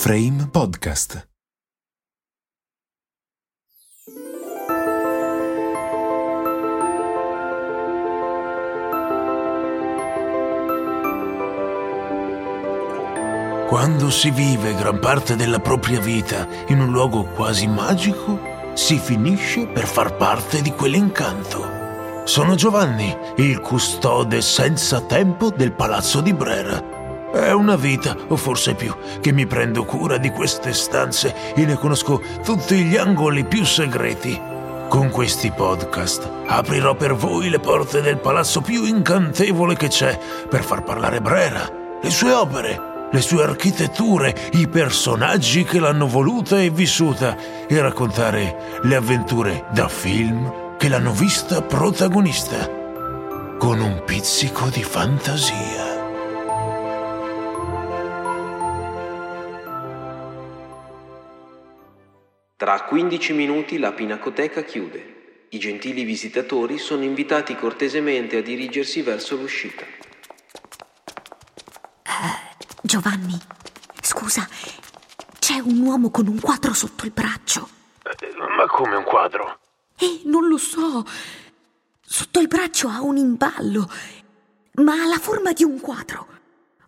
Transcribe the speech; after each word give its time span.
Frame 0.00 0.46
Podcast. 0.52 1.28
Quando 13.66 14.10
si 14.10 14.30
vive 14.30 14.76
gran 14.76 15.00
parte 15.00 15.34
della 15.34 15.58
propria 15.58 15.98
vita 15.98 16.46
in 16.68 16.78
un 16.80 16.92
luogo 16.92 17.24
quasi 17.24 17.66
magico, 17.66 18.38
si 18.74 18.98
finisce 18.98 19.66
per 19.66 19.88
far 19.88 20.16
parte 20.16 20.62
di 20.62 20.70
quell'incanto. 20.70 22.22
Sono 22.22 22.54
Giovanni, 22.54 23.12
il 23.38 23.58
custode 23.58 24.42
senza 24.42 25.00
tempo 25.00 25.50
del 25.50 25.72
palazzo 25.72 26.20
di 26.20 26.32
Brera. 26.32 26.97
È 27.32 27.52
una 27.52 27.76
vita, 27.76 28.16
o 28.28 28.36
forse 28.36 28.74
più, 28.74 28.94
che 29.20 29.32
mi 29.32 29.46
prendo 29.46 29.84
cura 29.84 30.16
di 30.16 30.30
queste 30.30 30.72
stanze 30.72 31.54
e 31.54 31.66
ne 31.66 31.74
conosco 31.76 32.22
tutti 32.42 32.76
gli 32.84 32.96
angoli 32.96 33.44
più 33.44 33.64
segreti. 33.64 34.40
Con 34.88 35.10
questi 35.10 35.50
podcast 35.50 36.26
aprirò 36.46 36.94
per 36.94 37.14
voi 37.14 37.50
le 37.50 37.60
porte 37.60 38.00
del 38.00 38.16
palazzo 38.16 38.62
più 38.62 38.84
incantevole 38.84 39.76
che 39.76 39.88
c'è 39.88 40.18
per 40.48 40.64
far 40.64 40.82
parlare 40.82 41.20
Brera, 41.20 41.70
le 42.00 42.10
sue 42.10 42.32
opere, 42.32 42.80
le 43.12 43.20
sue 43.20 43.42
architetture, 43.42 44.34
i 44.52 44.66
personaggi 44.66 45.64
che 45.64 45.78
l'hanno 45.78 46.06
voluta 46.06 46.58
e 46.58 46.70
vissuta 46.70 47.36
e 47.66 47.80
raccontare 47.80 48.80
le 48.82 48.96
avventure 48.96 49.66
da 49.70 49.88
film 49.88 50.76
che 50.78 50.88
l'hanno 50.88 51.12
vista 51.12 51.60
protagonista, 51.60 52.70
con 53.58 53.80
un 53.80 54.02
pizzico 54.06 54.68
di 54.70 54.82
fantasia. 54.82 55.87
Tra 62.58 62.82
15 62.82 63.34
minuti 63.34 63.78
la 63.78 63.92
pinacoteca 63.92 64.62
chiude. 64.62 65.46
I 65.50 65.60
gentili 65.60 66.02
visitatori 66.02 66.76
sono 66.76 67.04
invitati 67.04 67.54
cortesemente 67.54 68.38
a 68.38 68.42
dirigersi 68.42 69.00
verso 69.00 69.36
l'uscita. 69.36 69.84
Giovanni, 72.82 73.38
scusa, 74.00 74.48
c'è 75.38 75.60
un 75.60 75.78
uomo 75.78 76.10
con 76.10 76.26
un 76.26 76.40
quadro 76.40 76.74
sotto 76.74 77.04
il 77.04 77.12
braccio. 77.12 77.68
Ma 78.56 78.66
come 78.66 78.96
un 78.96 79.04
quadro? 79.04 79.60
Eh, 79.96 80.22
non 80.24 80.48
lo 80.48 80.56
so. 80.56 81.06
Sotto 82.00 82.40
il 82.40 82.48
braccio 82.48 82.88
ha 82.88 83.02
un 83.02 83.18
imballo, 83.18 83.88
ma 84.82 84.94
ha 84.94 85.06
la 85.06 85.18
forma 85.20 85.52
di 85.52 85.62
un 85.62 85.78
quadro. 85.78 86.26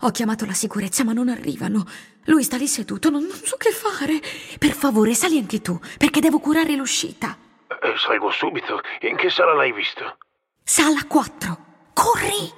Ho 0.00 0.10
chiamato 0.10 0.44
la 0.46 0.52
sicurezza, 0.52 1.04
ma 1.04 1.12
non 1.12 1.28
arrivano. 1.28 1.86
Lui 2.24 2.42
sta 2.44 2.56
lì 2.56 2.66
seduto, 2.66 3.08
non, 3.10 3.22
non 3.22 3.36
so 3.42 3.56
che 3.56 3.70
fare. 3.70 4.20
Per 4.58 4.72
favore, 4.72 5.14
sali 5.14 5.38
anche 5.38 5.60
tu, 5.60 5.78
perché 5.96 6.20
devo 6.20 6.38
curare 6.38 6.74
l'uscita. 6.76 7.36
Eh, 7.68 7.94
salgo 7.96 8.30
subito. 8.30 8.80
In 9.00 9.16
che 9.16 9.30
sala 9.30 9.54
l'hai 9.54 9.72
visto? 9.72 10.18
Sala 10.62 11.04
4. 11.08 11.58
Corri! 11.94 12.52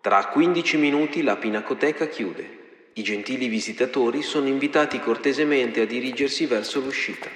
Tra 0.00 0.26
15 0.26 0.76
minuti 0.76 1.22
la 1.22 1.36
pinacoteca 1.36 2.06
chiude. 2.08 2.90
I 2.94 3.02
gentili 3.02 3.48
visitatori 3.48 4.22
sono 4.22 4.48
invitati 4.48 4.98
cortesemente 5.00 5.82
a 5.82 5.86
dirigersi 5.86 6.46
verso 6.46 6.80
l'uscita. 6.80 7.28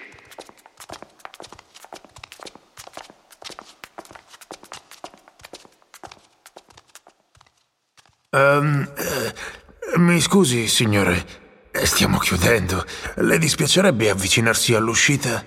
Um, 8.30 8.88
eh, 8.96 9.98
mi 9.98 10.20
scusi, 10.20 10.66
signore. 10.68 11.49
Stiamo 11.84 12.18
chiudendo. 12.18 12.84
Le 13.16 13.38
dispiacerebbe 13.38 14.10
avvicinarsi 14.10 14.74
all'uscita? 14.74 15.44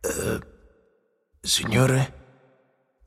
Eh, 0.00 0.38
signore? 1.40 2.14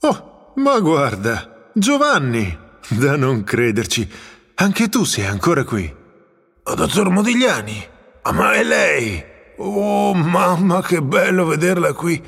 Oh, 0.01 0.53
ma 0.55 0.79
guarda, 0.79 1.69
Giovanni! 1.73 2.67
Da 2.89 3.15
non 3.15 3.43
crederci. 3.43 4.09
Anche 4.55 4.89
tu 4.89 5.03
sei 5.03 5.25
ancora 5.25 5.63
qui. 5.63 5.93
Oh, 6.63 6.75
dottor 6.75 7.09
Modigliani? 7.09 7.87
Ah, 8.23 8.31
ma 8.31 8.53
è 8.53 8.63
lei? 8.63 9.23
Oh, 9.57 10.13
mamma, 10.13 10.81
che 10.81 11.01
bello 11.01 11.45
vederla 11.45 11.93
qui. 11.93 12.21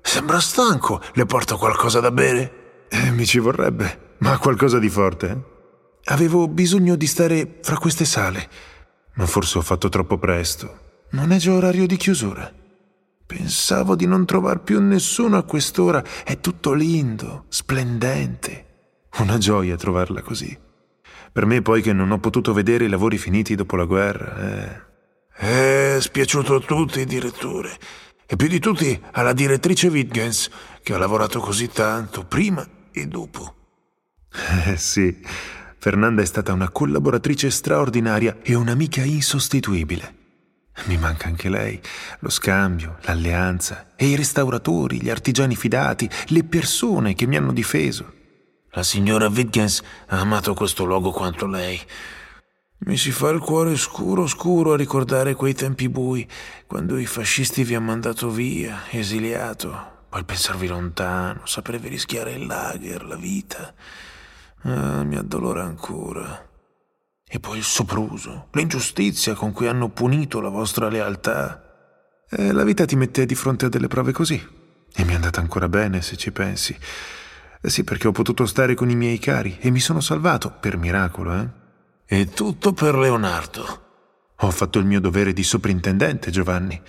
Sembra 0.00 0.40
stanco. 0.40 1.02
Le 1.12 1.26
porto 1.26 1.56
qualcosa 1.58 2.00
da 2.00 2.10
bere? 2.10 2.86
Eh, 2.88 3.10
mi 3.10 3.26
ci 3.26 3.38
vorrebbe, 3.38 4.14
ma 4.18 4.38
qualcosa 4.38 4.78
di 4.78 4.88
forte. 4.88 5.28
eh? 5.28 5.56
Avevo 6.04 6.48
bisogno 6.48 6.96
di 6.96 7.06
stare 7.06 7.58
fra 7.62 7.76
queste 7.76 8.06
sale, 8.06 8.48
ma 9.18 9.26
forse 9.26 9.58
ho 9.58 9.62
fatto 9.62 9.88
troppo 9.88 10.16
presto. 10.16 10.86
Non 11.10 11.32
è 11.32 11.38
già 11.38 11.52
orario 11.52 11.86
di 11.86 11.96
chiusura. 11.96 12.52
Pensavo 13.26 13.96
di 13.96 14.06
non 14.06 14.24
trovar 14.24 14.60
più 14.60 14.80
nessuno 14.80 15.36
a 15.36 15.42
quest'ora. 15.42 16.02
È 16.24 16.38
tutto 16.40 16.72
lindo, 16.72 17.44
splendente. 17.48 18.66
Una 19.18 19.36
gioia 19.36 19.76
trovarla 19.76 20.22
così. 20.22 20.56
Per 21.32 21.46
me 21.46 21.60
poi 21.62 21.82
che 21.82 21.92
non 21.92 22.12
ho 22.12 22.20
potuto 22.20 22.52
vedere 22.52 22.84
i 22.84 22.88
lavori 22.88 23.18
finiti 23.18 23.56
dopo 23.56 23.76
la 23.76 23.84
guerra, 23.84 24.36
eh. 24.38 24.86
È 25.34 25.96
spiaciuto 26.00 26.54
a 26.54 26.60
tutti, 26.60 27.04
direttore. 27.04 27.76
E 28.24 28.36
più 28.36 28.46
di 28.46 28.60
tutti 28.60 29.00
alla 29.12 29.32
direttrice 29.32 29.88
Wittgens, 29.88 30.50
che 30.82 30.94
ha 30.94 30.98
lavorato 30.98 31.40
così 31.40 31.68
tanto, 31.68 32.24
prima 32.24 32.66
e 32.92 33.06
dopo. 33.06 33.54
Eh 34.66 34.76
sì, 34.76 35.20
Fernanda 35.80 36.22
è 36.22 36.24
stata 36.24 36.52
una 36.52 36.70
collaboratrice 36.70 37.50
straordinaria 37.50 38.38
e 38.42 38.54
un'amica 38.54 39.02
insostituibile. 39.02 40.16
Mi 40.86 40.96
manca 40.96 41.28
anche 41.28 41.48
lei, 41.48 41.80
lo 42.20 42.30
scambio, 42.30 42.98
l'alleanza 43.02 43.92
e 43.94 44.06
i 44.06 44.16
restauratori, 44.16 45.00
gli 45.00 45.10
artigiani 45.10 45.54
fidati, 45.54 46.08
le 46.28 46.44
persone 46.44 47.14
che 47.14 47.26
mi 47.26 47.36
hanno 47.36 47.52
difeso. 47.52 48.12
La 48.70 48.82
signora 48.82 49.28
Wittgens 49.28 49.82
ha 50.08 50.18
amato 50.18 50.54
questo 50.54 50.84
luogo 50.84 51.10
quanto 51.10 51.46
lei. 51.46 51.80
Mi 52.80 52.96
si 52.96 53.10
fa 53.10 53.28
il 53.30 53.40
cuore 53.40 53.76
scuro 53.76 54.26
scuro 54.26 54.72
a 54.72 54.76
ricordare 54.76 55.34
quei 55.34 55.54
tempi 55.54 55.88
bui, 55.88 56.28
quando 56.66 56.96
i 56.98 57.06
fascisti 57.06 57.64
vi 57.64 57.74
hanno 57.74 57.86
mandato 57.86 58.30
via, 58.30 58.82
esiliato. 58.90 59.96
Poi 60.08 60.24
pensarvi 60.24 60.66
lontano, 60.66 61.40
sapervi 61.44 61.88
rischiare 61.88 62.32
il 62.32 62.46
lager, 62.46 63.04
la 63.04 63.16
vita. 63.16 63.74
Ah, 64.62 65.04
mi 65.04 65.16
addolora 65.16 65.62
ancora. 65.62 66.46
E 67.30 67.40
poi 67.40 67.58
il 67.58 67.64
sopruso, 67.64 68.48
l'ingiustizia 68.52 69.34
con 69.34 69.52
cui 69.52 69.66
hanno 69.66 69.90
punito 69.90 70.40
la 70.40 70.48
vostra 70.48 70.88
lealtà. 70.88 71.62
Eh, 72.30 72.52
la 72.52 72.64
vita 72.64 72.84
ti 72.84 72.96
mette 72.96 73.26
di 73.26 73.34
fronte 73.34 73.66
a 73.66 73.68
delle 73.68 73.86
prove 73.86 74.12
così. 74.12 74.34
E 74.94 75.04
mi 75.04 75.12
è 75.12 75.14
andata 75.14 75.40
ancora 75.40 75.68
bene, 75.68 76.00
se 76.00 76.16
ci 76.16 76.32
pensi. 76.32 76.76
Eh 77.60 77.70
sì, 77.70 77.84
perché 77.84 78.08
ho 78.08 78.12
potuto 78.12 78.46
stare 78.46 78.74
con 78.74 78.88
i 78.88 78.96
miei 78.96 79.18
cari 79.18 79.58
e 79.60 79.70
mi 79.70 79.80
sono 79.80 80.00
salvato, 80.00 80.56
per 80.58 80.76
miracolo, 80.76 81.34
eh. 81.34 81.48
E 82.06 82.28
tutto 82.28 82.72
per 82.72 82.94
Leonardo. 82.94 83.86
Ho 84.36 84.50
fatto 84.50 84.78
il 84.78 84.86
mio 84.86 85.00
dovere 85.00 85.32
di 85.32 85.42
soprintendente, 85.42 86.30
Giovanni. 86.30 86.80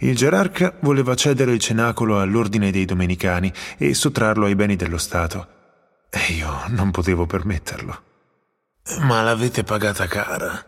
Il 0.00 0.16
gerarca 0.16 0.76
voleva 0.80 1.14
cedere 1.14 1.52
il 1.52 1.60
cenacolo 1.60 2.20
all'ordine 2.20 2.70
dei 2.70 2.84
domenicani 2.84 3.52
e 3.78 3.94
sottrarlo 3.94 4.46
ai 4.46 4.54
beni 4.54 4.76
dello 4.76 4.98
Stato. 4.98 5.59
E 6.10 6.32
io 6.32 6.64
non 6.68 6.90
potevo 6.90 7.24
permetterlo. 7.24 8.02
Ma 9.00 9.22
l'avete 9.22 9.62
pagata 9.62 10.06
cara. 10.06 10.66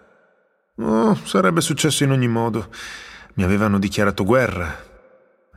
Oh, 0.76 1.14
sarebbe 1.25 1.60
successo 1.60 2.04
in 2.04 2.12
ogni 2.12 2.28
modo. 2.28 2.70
Mi 3.34 3.42
avevano 3.42 3.78
dichiarato 3.78 4.25
guerra. 4.25 4.91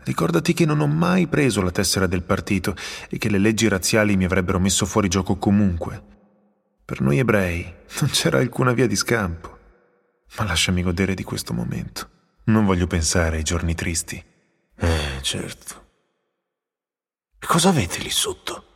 Ricordati 0.04 0.54
che 0.54 0.66
non 0.66 0.82
ho 0.82 0.88
mai 0.88 1.28
preso 1.28 1.62
la 1.62 1.72
tessera 1.72 2.08
del 2.08 2.24
partito 2.24 2.76
e 3.10 3.18
che 3.18 3.30
le 3.30 3.38
leggi 3.38 3.68
razziali 3.68 4.18
mi 4.18 4.26
avrebbero 4.26 4.60
messo 4.60 4.86
fuori 4.86 5.08
gioco 5.08 5.38
comunque. 5.38 6.14
Per 6.84 7.02
noi 7.02 7.20
ebrei 7.20 7.64
non 8.00 8.10
c'era 8.12 8.40
alcuna 8.40 8.74
via 8.74 8.88
di 8.88 8.96
scampo. 8.96 9.58
Ma 10.38 10.46
lasciami 10.46 10.82
godere 10.82 11.14
di 11.14 11.24
questo 11.24 11.54
momento. 11.54 12.10
Non 12.46 12.66
voglio 12.66 12.88
pensare 12.88 13.38
ai 13.38 13.44
giorni 13.44 13.74
tristi. 13.74 14.24
Eh, 14.78 15.20
certo. 15.22 15.84
Cosa 17.40 17.70
avete 17.70 18.00
lì 18.00 18.10
sotto? 18.10 18.75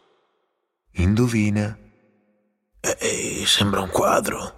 Indovina. 1.00 1.78
Eh, 2.82 2.98
eh, 3.00 3.44
sembra 3.46 3.82
un 3.82 3.90
quadro. 3.90 4.58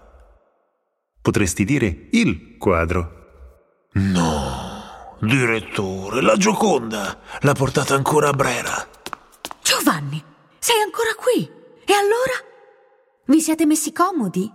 Potresti 1.21 1.63
dire 1.63 2.07
il 2.11 2.57
quadro. 2.57 3.19
No, 3.93 5.17
direttore, 5.21 6.21
la 6.21 6.35
Gioconda 6.37 7.19
l'ha 7.41 7.53
portata 7.53 7.93
ancora 7.93 8.29
a 8.29 8.33
Brera. 8.33 8.87
Giovanni, 9.61 10.23
sei 10.57 10.81
ancora 10.81 11.13
qui? 11.15 11.43
E 11.85 11.93
allora? 11.93 12.33
Vi 13.25 13.39
siete 13.39 13.67
messi 13.67 13.91
comodi? 13.91 14.51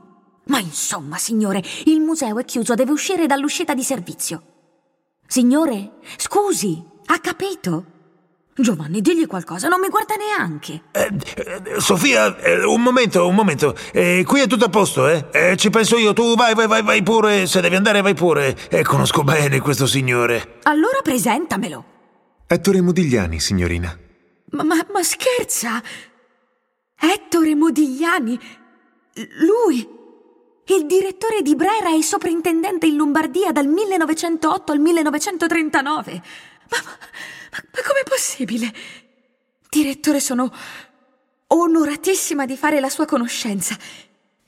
Ma 0.47 0.59
insomma, 0.59 1.19
signore, 1.19 1.63
il 1.85 2.01
museo 2.01 2.39
è 2.41 2.45
chiuso, 2.45 2.75
deve 2.75 2.91
uscire 2.91 3.27
dall'uscita 3.27 3.75
di 3.75 3.85
servizio. 3.85 4.43
Signore, 5.27 5.99
scusi, 6.17 6.85
ha 7.07 7.19
capito? 7.21 7.95
Giovanni, 8.59 9.03
digli 9.03 9.27
qualcosa, 9.27 9.69
non 9.69 9.81
mi 9.81 9.89
guarda 9.89 10.15
neanche. 10.15 10.85
Eh, 10.91 11.11
eh, 11.37 11.81
Sofia, 11.81 12.35
eh, 12.39 12.65
un 12.65 12.81
momento, 12.81 13.29
un 13.29 13.35
momento. 13.35 13.77
Eh, 13.93 14.25
qui 14.27 14.41
è 14.41 14.47
tutto 14.47 14.65
a 14.65 14.69
posto, 14.71 15.07
eh? 15.09 15.27
Eh, 15.31 15.57
Ci 15.59 15.69
penso 15.69 15.99
io. 15.99 16.15
Tu 16.15 16.35
vai, 16.37 16.55
vai, 16.55 16.67
vai, 16.67 16.83
vai 16.83 17.03
pure. 17.03 17.47
Se 17.47 17.61
devi 17.61 17.77
andare, 17.77 18.01
vai 18.01 18.15
pure. 18.15 18.57
Eh, 18.71 18.83
conosco 18.83 19.25
bene 19.25 19.61
questo 19.61 19.87
signore. 19.87 20.61
Allora 20.63 21.01
presentamelo. 21.03 21.85
Ettore 22.47 22.81
Modigliani, 22.81 23.41
signorina. 23.41 23.95
Ma, 24.53 24.63
ma, 24.63 24.87
ma 24.91 25.03
scherza? 25.03 25.83
Ettore 26.99 27.55
Modigliani? 27.55 28.41
Lui? 29.41 29.87
Il 30.69 30.87
direttore 30.87 31.43
di 31.43 31.55
Brera 31.55 31.95
e 31.95 32.03
soprintendente 32.03 32.87
in 32.87 32.97
Lombardia 32.97 33.53
dal 33.53 33.67
1908 33.67 34.73
al 34.73 34.79
1939. 34.79 36.23
Ma, 36.71 36.79
ma, 36.83 36.91
ma 37.51 37.83
com'è 37.83 38.03
possibile? 38.09 38.73
Direttore, 39.69 40.21
sono 40.21 40.53
onoratissima 41.49 42.47
di 42.47 42.57
fare 42.57 42.81
la 42.81 42.89
sua 42.89 43.05
conoscenza. 43.05 43.77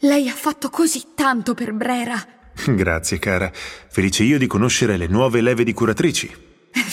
Lei 0.00 0.28
ha 0.28 0.34
fatto 0.34 0.70
così 0.70 1.08
tanto 1.14 1.54
per 1.54 1.72
Brera. 1.72 2.24
Grazie, 2.66 3.18
cara. 3.18 3.50
Felice 3.52 4.22
io 4.22 4.38
di 4.38 4.46
conoscere 4.46 4.96
le 4.96 5.06
nuove 5.06 5.40
leve 5.40 5.64
di 5.64 5.72
curatrici. 5.72 6.46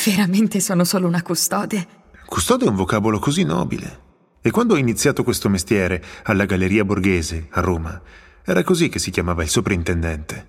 Veramente 0.05 0.59
sono 0.59 0.83
solo 0.83 1.07
una 1.07 1.21
custode. 1.21 1.87
Custode 2.25 2.65
è 2.65 2.69
un 2.69 2.75
vocabolo 2.75 3.19
così 3.19 3.43
nobile. 3.43 4.03
E 4.41 4.51
quando 4.51 4.75
ho 4.75 4.77
iniziato 4.77 5.23
questo 5.23 5.49
mestiere 5.49 6.03
alla 6.23 6.45
Galleria 6.45 6.85
Borghese, 6.85 7.47
a 7.51 7.61
Roma, 7.61 7.99
era 8.43 8.63
così 8.63 8.89
che 8.89 8.99
si 8.99 9.09
chiamava 9.09 9.43
il 9.43 9.49
soprintendente. 9.49 10.47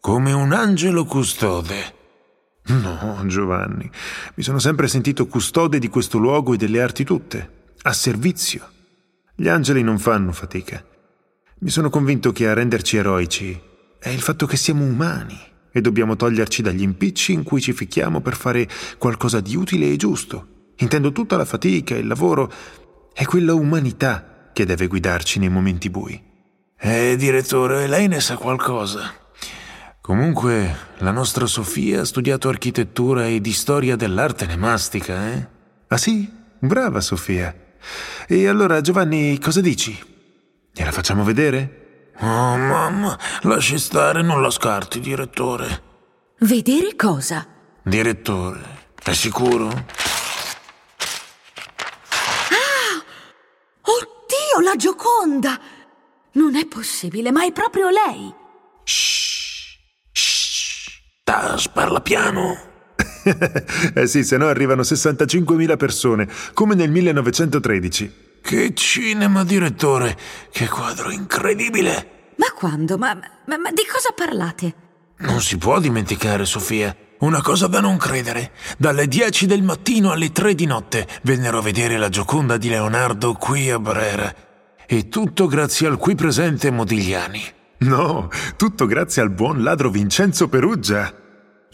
Come 0.00 0.32
un 0.32 0.52
angelo 0.52 1.04
custode. 1.04 1.97
No, 2.82 3.22
Giovanni, 3.26 3.90
mi 4.34 4.42
sono 4.42 4.58
sempre 4.58 4.88
sentito 4.88 5.26
custode 5.26 5.78
di 5.78 5.88
questo 5.88 6.18
luogo 6.18 6.54
e 6.54 6.56
delle 6.56 6.82
arti 6.82 7.04
tutte, 7.04 7.66
a 7.82 7.92
servizio. 7.92 8.68
Gli 9.34 9.48
angeli 9.48 9.82
non 9.82 9.98
fanno 9.98 10.32
fatica. 10.32 10.84
Mi 11.60 11.70
sono 11.70 11.90
convinto 11.90 12.30
che 12.30 12.48
a 12.48 12.54
renderci 12.54 12.96
eroici 12.96 13.58
è 13.98 14.10
il 14.10 14.20
fatto 14.20 14.46
che 14.46 14.56
siamo 14.56 14.84
umani 14.84 15.38
e 15.70 15.80
dobbiamo 15.80 16.16
toglierci 16.16 16.62
dagli 16.62 16.82
impicci 16.82 17.32
in 17.32 17.42
cui 17.42 17.60
ci 17.60 17.72
ficchiamo 17.72 18.20
per 18.20 18.36
fare 18.36 18.68
qualcosa 18.98 19.40
di 19.40 19.56
utile 19.56 19.90
e 19.90 19.96
giusto. 19.96 20.72
Intendo 20.76 21.10
tutta 21.10 21.36
la 21.36 21.44
fatica, 21.44 21.96
il 21.96 22.06
lavoro, 22.06 22.52
è 23.12 23.24
quella 23.24 23.54
umanità 23.54 24.50
che 24.52 24.64
deve 24.64 24.86
guidarci 24.86 25.38
nei 25.38 25.48
momenti 25.48 25.90
bui. 25.90 26.22
Eh, 26.78 27.16
direttore, 27.16 27.86
lei 27.88 28.06
ne 28.06 28.20
sa 28.20 28.36
qualcosa. 28.36 29.12
Comunque, 30.08 30.74
la 31.00 31.10
nostra 31.10 31.44
Sofia 31.44 32.00
ha 32.00 32.04
studiato 32.06 32.48
architettura 32.48 33.26
e 33.26 33.42
di 33.42 33.52
storia 33.52 33.94
dell'arte 33.94 34.46
ne 34.46 34.56
mastica, 34.56 35.28
eh? 35.28 35.46
Ah 35.88 35.98
sì? 35.98 36.26
Brava 36.58 37.02
Sofia. 37.02 37.54
E 38.26 38.48
allora, 38.48 38.80
Giovanni, 38.80 39.38
cosa 39.38 39.60
dici? 39.60 39.94
Gliela 40.72 40.92
facciamo 40.92 41.24
vedere? 41.24 42.12
Oh, 42.20 42.56
mamma, 42.56 43.18
lasci 43.42 43.78
stare, 43.78 44.22
non 44.22 44.40
la 44.40 44.48
scarti, 44.48 44.98
direttore. 45.00 45.82
Vedere 46.38 46.96
cosa? 46.96 47.46
Direttore, 47.82 48.62
è 49.04 49.12
sicuro? 49.12 49.66
Oddio, 53.82 54.60
la 54.64 54.74
Gioconda! 54.74 55.60
Non 56.32 56.56
è 56.56 56.64
possibile, 56.64 57.30
ma 57.30 57.44
è 57.44 57.52
proprio 57.52 57.90
lei. 57.90 58.46
Tas, 61.40 61.68
parla 61.68 62.00
piano. 62.00 62.56
eh 63.94 64.06
sì, 64.08 64.24
se 64.24 64.36
no 64.36 64.48
arrivano 64.48 64.82
65.000 64.82 65.76
persone, 65.76 66.28
come 66.52 66.74
nel 66.74 66.90
1913. 66.90 68.40
Che 68.42 68.74
cinema, 68.74 69.44
direttore! 69.44 70.16
Che 70.50 70.66
quadro 70.66 71.12
incredibile! 71.12 72.32
Ma 72.38 72.46
quando? 72.56 72.98
Ma, 72.98 73.14
ma, 73.14 73.56
ma 73.56 73.70
di 73.70 73.86
cosa 73.88 74.10
parlate? 74.16 74.74
Non 75.18 75.40
si 75.40 75.58
può 75.58 75.78
dimenticare, 75.78 76.44
Sofia. 76.44 76.94
Una 77.20 77.40
cosa 77.40 77.68
da 77.68 77.78
non 77.78 77.98
credere. 77.98 78.50
Dalle 78.76 79.06
10 79.06 79.46
del 79.46 79.62
mattino 79.62 80.10
alle 80.10 80.32
3 80.32 80.56
di 80.56 80.66
notte 80.66 81.06
vennero 81.22 81.58
a 81.58 81.62
vedere 81.62 81.98
la 81.98 82.08
Gioconda 82.08 82.56
di 82.56 82.68
Leonardo 82.68 83.34
qui 83.34 83.70
a 83.70 83.78
Brera. 83.78 84.34
E 84.86 85.08
tutto 85.08 85.46
grazie 85.46 85.86
al 85.86 85.98
qui 85.98 86.16
presente 86.16 86.72
Modigliani. 86.72 87.42
No, 87.78 88.28
tutto 88.56 88.86
grazie 88.86 89.22
al 89.22 89.30
buon 89.30 89.62
ladro 89.62 89.88
Vincenzo 89.88 90.48
Perugia. 90.48 91.17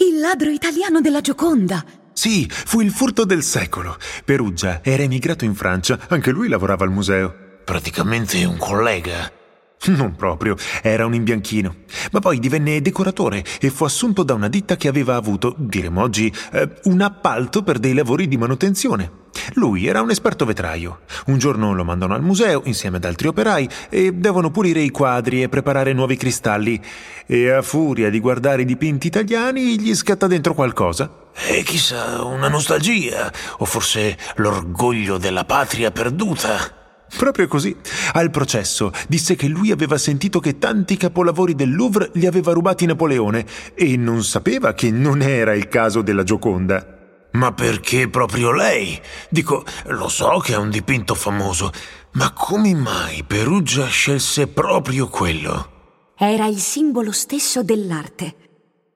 Il 0.06 0.20
ladro 0.20 0.50
italiano 0.50 1.00
della 1.00 1.22
Gioconda. 1.22 1.82
Sì, 2.12 2.46
fu 2.50 2.82
il 2.82 2.90
furto 2.90 3.24
del 3.24 3.42
secolo. 3.42 3.96
Perugia 4.22 4.80
era 4.82 5.02
emigrato 5.02 5.46
in 5.46 5.54
Francia, 5.54 5.98
anche 6.08 6.30
lui 6.30 6.48
lavorava 6.48 6.84
al 6.84 6.90
museo. 6.90 7.34
Praticamente 7.64 8.44
un 8.44 8.58
collega. 8.58 9.43
Non 9.86 10.14
proprio, 10.16 10.56
era 10.82 11.04
un 11.04 11.14
imbianchino. 11.14 11.74
Ma 12.12 12.20
poi 12.20 12.38
divenne 12.38 12.80
decoratore 12.80 13.44
e 13.60 13.70
fu 13.70 13.84
assunto 13.84 14.22
da 14.22 14.34
una 14.34 14.48
ditta 14.48 14.76
che 14.76 14.88
aveva 14.88 15.16
avuto, 15.16 15.54
diremo 15.58 16.00
oggi, 16.00 16.32
eh, 16.52 16.68
un 16.84 17.00
appalto 17.02 17.62
per 17.62 17.78
dei 17.78 17.92
lavori 17.92 18.26
di 18.26 18.36
manutenzione. 18.36 19.22
Lui 19.54 19.86
era 19.86 20.00
un 20.00 20.10
esperto 20.10 20.44
vetraio. 20.44 21.00
Un 21.26 21.38
giorno 21.38 21.74
lo 21.74 21.84
mandano 21.84 22.14
al 22.14 22.22
museo 22.22 22.62
insieme 22.64 22.96
ad 22.96 23.04
altri 23.04 23.28
operai 23.28 23.68
e 23.90 24.12
devono 24.12 24.50
pulire 24.50 24.80
i 24.80 24.90
quadri 24.90 25.42
e 25.42 25.48
preparare 25.48 25.92
nuovi 25.92 26.16
cristalli. 26.16 26.80
E 27.26 27.50
a 27.50 27.62
furia 27.62 28.10
di 28.10 28.20
guardare 28.20 28.62
i 28.62 28.66
dipinti 28.66 29.08
italiani 29.08 29.78
gli 29.78 29.94
scatta 29.94 30.26
dentro 30.26 30.54
qualcosa. 30.54 31.22
E 31.46 31.62
chissà, 31.62 32.22
una 32.22 32.48
nostalgia, 32.48 33.30
o 33.58 33.64
forse 33.64 34.16
l'orgoglio 34.36 35.18
della 35.18 35.44
patria 35.44 35.90
perduta. 35.90 36.83
Proprio 37.16 37.46
così. 37.46 37.74
Al 38.12 38.30
processo 38.30 38.90
disse 39.08 39.36
che 39.36 39.46
lui 39.46 39.70
aveva 39.70 39.98
sentito 39.98 40.40
che 40.40 40.58
tanti 40.58 40.96
capolavori 40.96 41.54
del 41.54 41.74
Louvre 41.74 42.10
li 42.14 42.26
aveva 42.26 42.52
rubati 42.52 42.86
Napoleone 42.86 43.46
e 43.74 43.96
non 43.96 44.24
sapeva 44.24 44.74
che 44.74 44.90
non 44.90 45.22
era 45.22 45.54
il 45.54 45.68
caso 45.68 46.02
della 46.02 46.24
Gioconda. 46.24 47.28
Ma 47.32 47.52
perché 47.52 48.08
proprio 48.08 48.52
lei? 48.52 49.00
Dico, 49.28 49.64
lo 49.86 50.08
so 50.08 50.38
che 50.38 50.52
è 50.52 50.56
un 50.56 50.70
dipinto 50.70 51.14
famoso, 51.14 51.72
ma 52.12 52.32
come 52.32 52.74
mai 52.74 53.24
Perugia 53.24 53.86
scelse 53.86 54.46
proprio 54.46 55.08
quello? 55.08 55.70
Era 56.16 56.46
il 56.46 56.58
simbolo 56.58 57.10
stesso 57.10 57.64
dell'arte. 57.64 58.36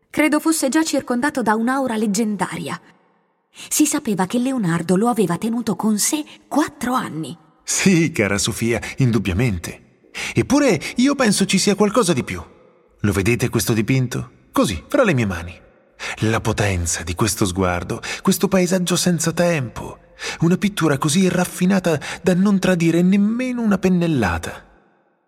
Credo 0.09 0.39
fosse 0.39 0.69
già 0.69 0.85
circondato 0.85 1.43
da 1.43 1.55
un'aura 1.55 1.97
leggendaria. 1.97 2.81
Si 3.51 3.87
sapeva 3.87 4.27
che 4.27 4.39
Leonardo 4.39 4.95
lo 4.95 5.09
aveva 5.09 5.37
tenuto 5.37 5.75
con 5.75 5.99
sé 5.99 6.25
quattro 6.47 6.95
anni. 6.95 7.37
Sì, 7.71 8.13
cara 8.13 8.39
Sofia, 8.39 8.81
indubbiamente. 8.97 10.07
Eppure 10.35 10.81
io 10.97 11.15
penso 11.15 11.45
ci 11.45 11.59
sia 11.59 11.75
qualcosa 11.75 12.15
di 12.15 12.25
più. 12.25 12.43
Lo 13.01 13.13
vedete 13.13 13.51
questo 13.51 13.75
dipinto? 13.75 14.31
Così, 14.53 14.83
fra 14.89 15.05
le 15.05 15.13
mie 15.13 15.27
mani. 15.27 15.55
La 16.21 16.41
potenza 16.41 17.03
di 17.03 17.15
questo 17.15 17.45
sguardo, 17.45 18.01
questo 18.23 18.49
paesaggio 18.49 18.97
senza 18.97 19.33
tempo, 19.33 19.99
una 20.41 20.57
pittura 20.57 20.97
così 20.97 21.29
raffinata 21.29 22.01
da 22.23 22.33
non 22.33 22.59
tradire 22.59 23.03
nemmeno 23.03 23.61
una 23.61 23.77
pennellata. 23.77 24.65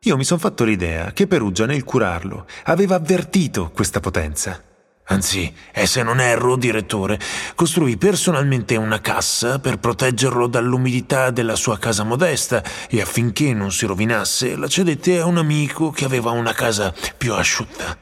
Io 0.01 0.17
mi 0.17 0.25
sono 0.25 0.41
fatto 0.41 0.65
l'idea 0.65 1.13
che 1.13 1.27
Perugia 1.27 1.67
nel 1.67 1.85
curarlo 1.85 2.47
aveva 2.65 2.95
avvertito 2.95 3.71
questa 3.71 4.01
potenza. 4.01 4.65
Anzi, 5.11 5.53
e 5.73 5.87
se 5.87 6.05
non 6.05 6.21
erro, 6.21 6.55
direttore, 6.55 7.19
costruì 7.57 7.97
personalmente 7.97 8.77
una 8.77 9.01
cassa 9.01 9.59
per 9.59 9.79
proteggerlo 9.79 10.47
dall'umidità 10.47 11.31
della 11.31 11.57
sua 11.57 11.79
casa 11.79 12.05
modesta 12.05 12.63
e 12.89 13.01
affinché 13.01 13.53
non 13.53 13.73
si 13.73 13.87
rovinasse 13.87 14.55
la 14.55 14.69
cedette 14.69 15.19
a 15.19 15.27
un 15.27 15.39
amico 15.39 15.91
che 15.91 16.05
aveva 16.05 16.31
una 16.31 16.53
casa 16.53 16.95
più 17.19 17.35
asciutta. 17.35 17.99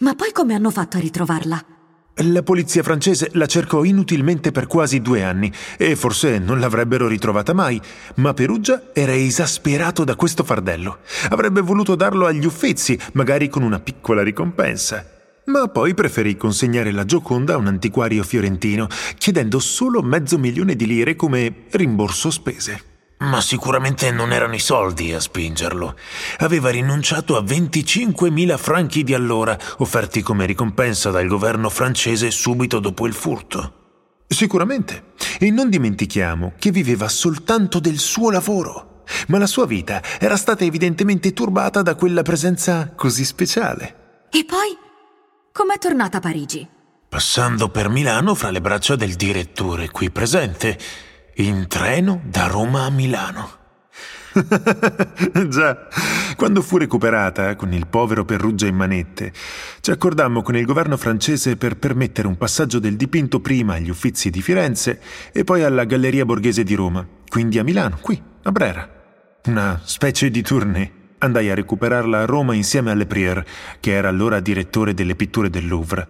Ma 0.00 0.14
poi 0.16 0.32
come 0.32 0.54
hanno 0.54 0.72
fatto 0.72 0.96
a 0.96 1.00
ritrovarla? 1.00 1.64
La 2.22 2.42
polizia 2.42 2.82
francese 2.82 3.30
la 3.34 3.46
cercò 3.46 3.84
inutilmente 3.84 4.50
per 4.50 4.66
quasi 4.66 5.00
due 5.00 5.22
anni 5.22 5.52
e 5.76 5.94
forse 5.94 6.40
non 6.40 6.58
l'avrebbero 6.58 7.06
ritrovata 7.06 7.52
mai, 7.52 7.80
ma 8.16 8.34
Perugia 8.34 8.90
era 8.92 9.14
esasperato 9.14 10.02
da 10.02 10.16
questo 10.16 10.42
fardello. 10.42 10.98
Avrebbe 11.28 11.60
voluto 11.60 11.94
darlo 11.94 12.26
agli 12.26 12.44
Uffizi, 12.44 12.98
magari 13.12 13.48
con 13.48 13.62
una 13.62 13.78
piccola 13.78 14.24
ricompensa. 14.24 15.17
Ma 15.48 15.66
poi 15.68 15.94
preferì 15.94 16.36
consegnare 16.36 16.92
la 16.92 17.06
Gioconda 17.06 17.54
a 17.54 17.56
un 17.56 17.68
antiquario 17.68 18.22
fiorentino, 18.22 18.86
chiedendo 19.16 19.58
solo 19.58 20.02
mezzo 20.02 20.38
milione 20.38 20.76
di 20.76 20.86
lire 20.86 21.16
come 21.16 21.64
rimborso 21.70 22.30
spese. 22.30 22.82
Ma 23.20 23.40
sicuramente 23.40 24.10
non 24.10 24.30
erano 24.32 24.54
i 24.54 24.60
soldi 24.60 25.12
a 25.12 25.20
spingerlo. 25.20 25.96
Aveva 26.40 26.68
rinunciato 26.68 27.36
a 27.36 27.42
25.000 27.42 28.58
franchi 28.58 29.02
di 29.02 29.14
allora, 29.14 29.58
offerti 29.78 30.20
come 30.20 30.44
ricompensa 30.44 31.10
dal 31.10 31.26
governo 31.26 31.70
francese 31.70 32.30
subito 32.30 32.78
dopo 32.78 33.06
il 33.06 33.14
furto. 33.14 33.72
Sicuramente. 34.28 35.14
E 35.38 35.50
non 35.50 35.70
dimentichiamo 35.70 36.52
che 36.58 36.70
viveva 36.70 37.08
soltanto 37.08 37.80
del 37.80 37.98
suo 37.98 38.30
lavoro. 38.30 39.04
Ma 39.28 39.38
la 39.38 39.46
sua 39.46 39.64
vita 39.64 40.02
era 40.20 40.36
stata 40.36 40.64
evidentemente 40.64 41.32
turbata 41.32 41.80
da 41.80 41.94
quella 41.94 42.20
presenza 42.20 42.92
così 42.94 43.24
speciale. 43.24 44.26
E 44.30 44.44
poi? 44.44 44.86
Com'è 45.58 45.76
tornata 45.76 46.18
a 46.18 46.20
Parigi? 46.20 46.64
Passando 47.08 47.68
per 47.68 47.88
Milano 47.88 48.36
fra 48.36 48.50
le 48.50 48.60
braccia 48.60 48.94
del 48.94 49.14
direttore 49.14 49.90
qui 49.90 50.08
presente 50.08 50.78
in 51.38 51.66
treno 51.66 52.20
da 52.26 52.46
Roma 52.46 52.84
a 52.84 52.90
Milano. 52.90 53.50
Già, 55.48 55.88
quando 56.36 56.62
fu 56.62 56.76
recuperata, 56.76 57.56
con 57.56 57.72
il 57.72 57.88
povero 57.88 58.24
Perrugia 58.24 58.68
in 58.68 58.76
manette, 58.76 59.32
ci 59.80 59.90
accordammo 59.90 60.42
con 60.42 60.54
il 60.54 60.64
governo 60.64 60.96
francese 60.96 61.56
per 61.56 61.76
permettere 61.76 62.28
un 62.28 62.36
passaggio 62.36 62.78
del 62.78 62.94
dipinto 62.94 63.40
prima 63.40 63.74
agli 63.74 63.90
Uffizi 63.90 64.30
di 64.30 64.40
Firenze 64.40 65.00
e 65.32 65.42
poi 65.42 65.64
alla 65.64 65.82
Galleria 65.82 66.24
Borghese 66.24 66.62
di 66.62 66.74
Roma, 66.76 67.04
quindi 67.28 67.58
a 67.58 67.64
Milano, 67.64 67.98
qui, 68.00 68.22
a 68.44 68.52
Brera. 68.52 68.88
Una 69.46 69.80
specie 69.82 70.30
di 70.30 70.40
tournée. 70.40 70.97
Andai 71.18 71.50
a 71.50 71.54
recuperarla 71.54 72.20
a 72.20 72.24
Roma 72.26 72.54
insieme 72.54 72.92
alle 72.92 73.06
Prier, 73.06 73.44
che 73.80 73.92
era 73.92 74.08
allora 74.08 74.38
direttore 74.38 74.94
delle 74.94 75.16
pitture 75.16 75.50
del 75.50 75.66
Louvre. 75.66 76.08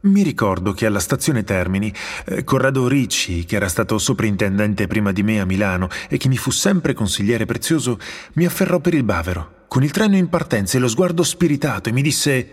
Mi 0.00 0.22
ricordo 0.22 0.72
che 0.72 0.86
alla 0.86 1.00
stazione 1.00 1.44
Termini, 1.44 1.92
eh, 2.26 2.44
Corrado 2.44 2.88
Ricci, 2.88 3.44
che 3.44 3.56
era 3.56 3.68
stato 3.68 3.98
soprintendente 3.98 4.86
prima 4.86 5.12
di 5.12 5.22
me 5.22 5.40
a 5.40 5.44
Milano 5.44 5.88
e 6.08 6.16
che 6.18 6.28
mi 6.28 6.36
fu 6.36 6.50
sempre 6.50 6.92
consigliere 6.92 7.46
prezioso, 7.46 7.98
mi 8.34 8.44
afferrò 8.44 8.80
per 8.80 8.94
il 8.94 9.04
bavero, 9.04 9.64
con 9.68 9.82
il 9.82 9.90
treno 9.90 10.16
in 10.16 10.28
partenza 10.28 10.76
e 10.76 10.80
lo 10.80 10.88
sguardo 10.88 11.22
spiritato, 11.22 11.88
e 11.88 11.92
mi 11.92 12.02
disse 12.02 12.52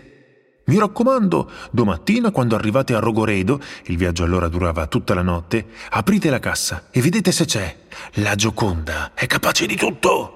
mi 0.66 0.78
raccomando, 0.78 1.48
domattina 1.70 2.32
quando 2.32 2.56
arrivate 2.56 2.94
a 2.94 2.98
Rogoredo, 2.98 3.60
il 3.84 3.96
viaggio 3.96 4.24
allora 4.24 4.48
durava 4.48 4.88
tutta 4.88 5.14
la 5.14 5.22
notte, 5.22 5.66
aprite 5.90 6.28
la 6.28 6.40
cassa 6.40 6.86
e 6.90 7.00
vedete 7.00 7.30
se 7.30 7.44
c'è. 7.44 7.76
La 8.14 8.34
Gioconda 8.34 9.12
è 9.14 9.26
capace 9.26 9.66
di 9.66 9.76
tutto. 9.76 10.35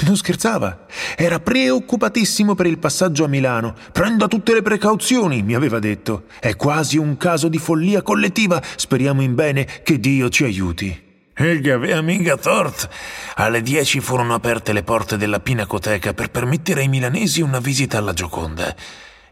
Non 0.00 0.16
scherzava. 0.16 0.86
Era 1.16 1.40
preoccupatissimo 1.40 2.54
per 2.54 2.66
il 2.66 2.78
passaggio 2.78 3.24
a 3.24 3.28
Milano. 3.28 3.74
Prenda 3.92 4.28
tutte 4.28 4.54
le 4.54 4.62
precauzioni, 4.62 5.42
mi 5.42 5.54
aveva 5.54 5.78
detto. 5.80 6.24
È 6.38 6.54
quasi 6.56 6.98
un 6.98 7.16
caso 7.16 7.48
di 7.48 7.58
follia 7.58 8.02
collettiva. 8.02 8.62
Speriamo 8.76 9.22
in 9.22 9.34
bene 9.34 9.66
che 9.82 9.98
Dio 9.98 10.28
ci 10.28 10.44
aiuti. 10.44 11.06
E 11.34 11.60
che 11.60 11.72
aveva 11.72 12.00
mica 12.00 12.36
tort. 12.36 12.88
Alle 13.34 13.60
dieci 13.60 14.00
furono 14.00 14.34
aperte 14.34 14.72
le 14.72 14.82
porte 14.82 15.16
della 15.16 15.40
Pinacoteca 15.40 16.14
per 16.14 16.30
permettere 16.30 16.82
ai 16.82 16.88
milanesi 16.88 17.40
una 17.40 17.58
visita 17.60 17.98
alla 17.98 18.12
Gioconda. 18.12 18.74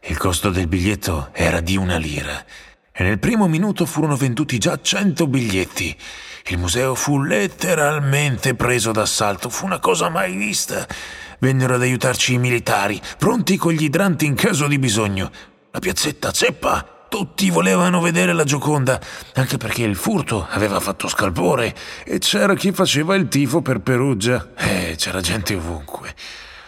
Il 0.08 0.16
costo 0.16 0.50
del 0.50 0.66
biglietto 0.66 1.30
era 1.32 1.60
di 1.60 1.76
una 1.76 1.96
lira. 1.96 2.44
E 2.92 3.02
nel 3.02 3.18
primo 3.18 3.46
minuto 3.46 3.86
furono 3.86 4.16
venduti 4.16 4.58
già 4.58 4.78
cento 4.80 5.26
biglietti. 5.26 5.96
Il 6.48 6.58
museo 6.58 6.94
fu 6.94 7.22
letteralmente 7.22 8.54
preso 8.54 8.92
d'assalto, 8.92 9.48
fu 9.48 9.64
una 9.64 9.80
cosa 9.80 10.08
mai 10.08 10.36
vista. 10.36 10.86
Vennero 11.40 11.74
ad 11.74 11.82
aiutarci 11.82 12.34
i 12.34 12.38
militari, 12.38 13.00
pronti 13.18 13.56
con 13.56 13.72
gli 13.72 13.82
idranti 13.82 14.26
in 14.26 14.36
caso 14.36 14.68
di 14.68 14.78
bisogno. 14.78 15.28
La 15.72 15.80
piazzetta 15.80 16.32
zeppa, 16.32 17.06
tutti 17.08 17.50
volevano 17.50 18.00
vedere 18.00 18.32
la 18.32 18.44
Gioconda, 18.44 19.00
anche 19.34 19.56
perché 19.56 19.82
il 19.82 19.96
furto 19.96 20.46
aveva 20.48 20.78
fatto 20.78 21.08
scalpore 21.08 21.74
e 22.04 22.18
c'era 22.18 22.54
chi 22.54 22.70
faceva 22.70 23.16
il 23.16 23.26
tifo 23.26 23.60
per 23.60 23.80
Perugia. 23.80 24.50
E 24.56 24.94
c'era 24.96 25.20
gente 25.20 25.56
ovunque. 25.56 26.14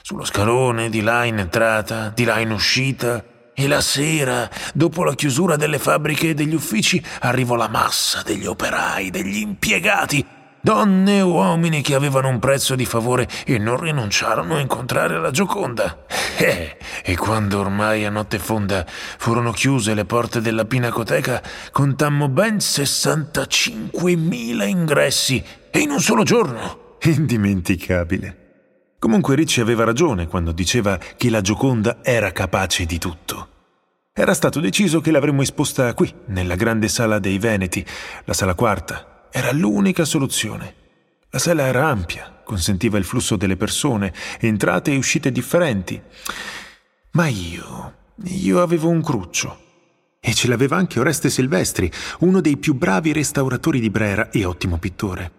Sullo 0.02 0.24
scalone, 0.24 0.90
di 0.90 1.02
là 1.02 1.22
in 1.22 1.38
entrata, 1.38 2.08
di 2.08 2.24
là 2.24 2.40
in 2.40 2.50
uscita. 2.50 3.22
E 3.60 3.66
la 3.66 3.80
sera, 3.80 4.48
dopo 4.72 5.02
la 5.02 5.16
chiusura 5.16 5.56
delle 5.56 5.80
fabbriche 5.80 6.28
e 6.28 6.34
degli 6.34 6.54
uffici, 6.54 7.04
arrivò 7.22 7.56
la 7.56 7.66
massa 7.66 8.22
degli 8.22 8.46
operai, 8.46 9.10
degli 9.10 9.38
impiegati, 9.38 10.24
donne 10.60 11.16
e 11.16 11.22
uomini 11.22 11.82
che 11.82 11.96
avevano 11.96 12.28
un 12.28 12.38
prezzo 12.38 12.76
di 12.76 12.86
favore 12.86 13.26
e 13.44 13.58
non 13.58 13.80
rinunciarono 13.80 14.54
a 14.54 14.60
incontrare 14.60 15.18
la 15.18 15.32
Gioconda. 15.32 16.04
Eh, 16.36 16.76
e 17.02 17.16
quando 17.16 17.58
ormai 17.58 18.04
a 18.04 18.10
notte 18.10 18.38
fonda 18.38 18.86
furono 18.86 19.50
chiuse 19.50 19.92
le 19.92 20.04
porte 20.04 20.40
della 20.40 20.64
Pinacoteca, 20.64 21.42
contammo 21.72 22.28
ben 22.28 22.58
65.000 22.58 24.68
ingressi, 24.68 25.44
e 25.72 25.80
in 25.80 25.90
un 25.90 26.00
solo 26.00 26.22
giorno. 26.22 26.96
Indimenticabile. 27.00 28.47
Comunque 28.98 29.36
Ricci 29.36 29.60
aveva 29.60 29.84
ragione 29.84 30.26
quando 30.26 30.50
diceva 30.50 30.98
che 30.98 31.30
la 31.30 31.40
Gioconda 31.40 31.98
era 32.02 32.32
capace 32.32 32.84
di 32.84 32.98
tutto. 32.98 33.48
Era 34.12 34.34
stato 34.34 34.58
deciso 34.58 35.00
che 35.00 35.12
l'avremmo 35.12 35.42
esposta 35.42 35.94
qui, 35.94 36.12
nella 36.26 36.56
grande 36.56 36.88
sala 36.88 37.20
dei 37.20 37.38
Veneti, 37.38 37.86
la 38.24 38.32
sala 38.32 38.54
quarta. 38.54 39.28
Era 39.30 39.52
l'unica 39.52 40.04
soluzione. 40.04 40.74
La 41.30 41.38
sala 41.38 41.66
era 41.66 41.86
ampia, 41.86 42.40
consentiva 42.42 42.98
il 42.98 43.04
flusso 43.04 43.36
delle 43.36 43.56
persone, 43.56 44.12
entrate 44.40 44.90
e 44.90 44.96
uscite 44.96 45.30
differenti. 45.30 46.02
Ma 47.12 47.28
io, 47.28 47.94
io 48.24 48.60
avevo 48.60 48.88
un 48.88 49.00
cruccio. 49.00 49.66
E 50.18 50.34
ce 50.34 50.48
l'aveva 50.48 50.76
anche 50.76 50.98
Oreste 50.98 51.30
Silvestri, 51.30 51.88
uno 52.20 52.40
dei 52.40 52.56
più 52.56 52.74
bravi 52.74 53.12
restauratori 53.12 53.78
di 53.78 53.90
Brera 53.90 54.30
e 54.30 54.44
ottimo 54.44 54.78
pittore. 54.78 55.37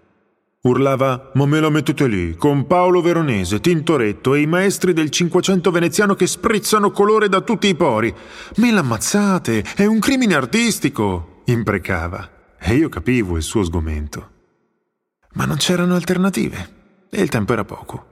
Urlava, 0.62 1.32
ma 1.36 1.46
me 1.46 1.62
la 1.62 1.70
mettete 1.70 2.06
lì, 2.06 2.36
con 2.36 2.68
Paolo 2.68 3.02
Veronese, 3.02 3.62
Tintoretto 3.62 4.34
e 4.34 4.42
i 4.42 4.46
maestri 4.46 4.92
del 4.92 5.10
Cinquecento 5.10 5.72
veneziano 5.72 6.16
che 6.16 6.28
sprizzano 6.28 6.92
colore 6.92 7.30
da 7.30 7.40
tutti 7.40 7.68
i 7.68 7.76
pori. 7.76 8.14
Me 8.58 8.70
l'ammazzate, 8.70 9.64
è 9.76 9.86
un 9.86 10.00
crimine 10.00 10.36
artistico, 10.36 11.44
imprecava. 11.46 12.30
E 12.60 12.76
io 12.76 12.90
capivo 12.90 13.38
il 13.38 13.44
suo 13.44 13.64
sgomento. 13.64 14.32
Ma 15.36 15.46
non 15.46 15.56
c'erano 15.56 15.96
alternative, 15.96 17.08
e 17.10 17.22
il 17.22 17.30
tempo 17.30 17.54
era 17.54 17.64
poco. 17.64 18.08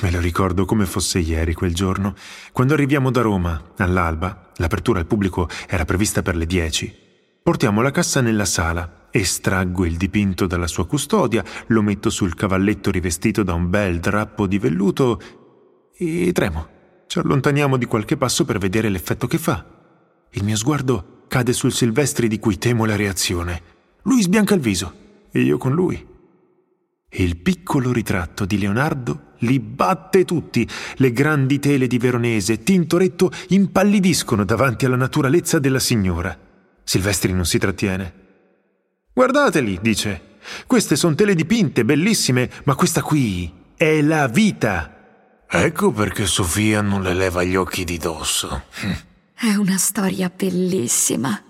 Me 0.00 0.10
lo 0.10 0.20
ricordo 0.20 0.64
come 0.64 0.86
fosse 0.86 1.18
ieri 1.18 1.52
quel 1.52 1.74
giorno, 1.74 2.14
quando 2.50 2.72
arriviamo 2.72 3.10
da 3.10 3.20
Roma, 3.20 3.72
all'alba, 3.76 4.52
l'apertura 4.56 5.00
al 5.00 5.06
pubblico 5.06 5.50
era 5.68 5.84
prevista 5.84 6.22
per 6.22 6.34
le 6.34 6.46
dieci. 6.46 6.90
Portiamo 7.42 7.82
la 7.82 7.90
cassa 7.90 8.22
nella 8.22 8.46
sala 8.46 8.97
Estraggo 9.10 9.84
il 9.84 9.96
dipinto 9.96 10.46
dalla 10.46 10.66
sua 10.66 10.86
custodia, 10.86 11.44
lo 11.68 11.82
metto 11.82 12.10
sul 12.10 12.34
cavalletto 12.34 12.90
rivestito 12.90 13.42
da 13.42 13.54
un 13.54 13.70
bel 13.70 14.00
drappo 14.00 14.46
di 14.46 14.58
velluto 14.58 15.20
e 15.96 16.30
tremo. 16.32 16.76
Ci 17.06 17.18
allontaniamo 17.18 17.76
di 17.76 17.86
qualche 17.86 18.16
passo 18.16 18.44
per 18.44 18.58
vedere 18.58 18.90
l'effetto 18.90 19.26
che 19.26 19.38
fa. 19.38 19.64
Il 20.32 20.44
mio 20.44 20.56
sguardo 20.56 21.24
cade 21.26 21.52
sul 21.52 21.72
Silvestri 21.72 22.28
di 22.28 22.38
cui 22.38 22.58
temo 22.58 22.84
la 22.84 22.96
reazione. 22.96 23.62
Lui 24.02 24.20
sbianca 24.22 24.54
il 24.54 24.60
viso 24.60 24.92
e 25.30 25.40
io 25.40 25.56
con 25.56 25.72
lui. 25.72 26.06
Il 27.10 27.38
piccolo 27.38 27.90
ritratto 27.90 28.44
di 28.44 28.58
Leonardo 28.58 29.32
li 29.38 29.58
batte 29.58 30.26
tutti. 30.26 30.68
Le 30.96 31.12
grandi 31.12 31.58
tele 31.58 31.86
di 31.86 31.96
Veronese, 31.96 32.62
Tintoretto 32.62 33.30
impallidiscono 33.48 34.44
davanti 34.44 34.84
alla 34.84 34.96
naturalezza 34.96 35.58
della 35.58 35.78
signora. 35.78 36.38
Silvestri 36.84 37.32
non 37.32 37.46
si 37.46 37.58
trattiene. 37.58 38.26
Guardateli, 39.18 39.80
dice. 39.82 40.36
Queste 40.68 40.94
sono 40.94 41.16
tele 41.16 41.34
dipinte, 41.34 41.84
bellissime, 41.84 42.48
ma 42.62 42.76
questa 42.76 43.02
qui 43.02 43.52
è 43.76 44.00
la 44.00 44.28
vita. 44.28 45.42
Ecco 45.50 45.90
perché 45.90 46.24
Sofia 46.24 46.82
non 46.82 47.02
le 47.02 47.14
leva 47.14 47.42
gli 47.42 47.56
occhi 47.56 47.82
di 47.82 47.98
dosso. 47.98 48.66
È 49.34 49.52
una 49.56 49.76
storia 49.76 50.30
bellissima. 50.32 51.42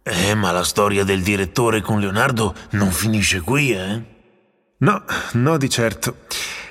Eh, 0.00 0.34
ma 0.36 0.52
la 0.52 0.62
storia 0.62 1.02
del 1.02 1.22
direttore 1.22 1.80
con 1.80 1.98
Leonardo 1.98 2.54
non 2.70 2.92
finisce 2.92 3.40
qui, 3.40 3.72
eh? 3.72 4.04
No, 4.76 5.04
no 5.32 5.56
di 5.56 5.68
certo. 5.68 6.18